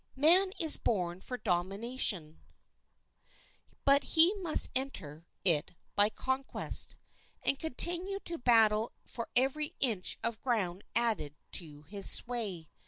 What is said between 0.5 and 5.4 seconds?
is born for dominion; but he must enter